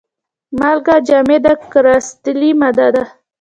[0.59, 3.03] مالګه جامده کرستلي ماده ده.